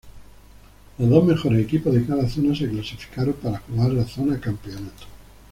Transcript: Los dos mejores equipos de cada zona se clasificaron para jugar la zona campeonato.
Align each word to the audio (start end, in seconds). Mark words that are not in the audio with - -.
Los 0.97 1.09
dos 1.11 1.23
mejores 1.23 1.63
equipos 1.63 1.93
de 1.93 2.03
cada 2.03 2.27
zona 2.27 2.55
se 2.55 2.67
clasificaron 2.67 3.35
para 3.35 3.59
jugar 3.59 3.91
la 3.91 4.03
zona 4.03 4.39
campeonato. 4.41 5.05